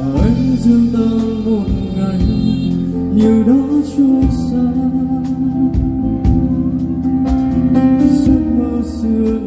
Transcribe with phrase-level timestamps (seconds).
[0.00, 1.10] và anh dương ta
[1.44, 2.18] một ngày
[3.14, 3.60] như đã
[3.96, 4.64] trôi xa.
[8.10, 9.39] Giấc mơ xưa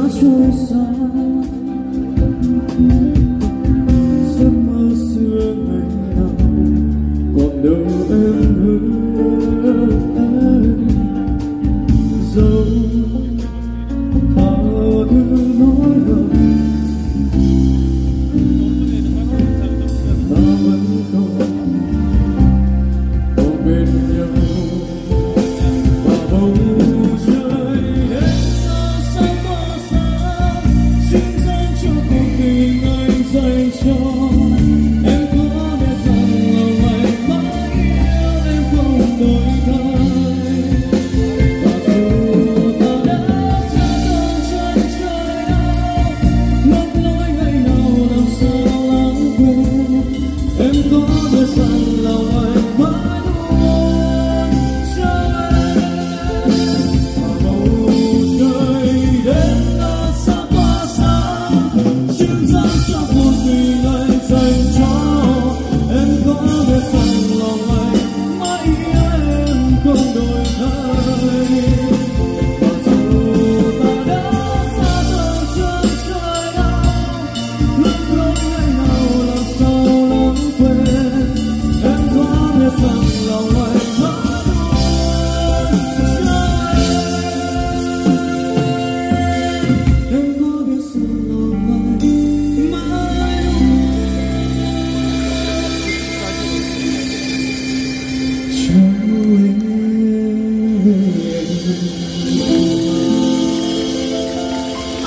[0.00, 0.80] 说出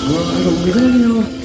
[0.06, 1.43] Well, I don't really know.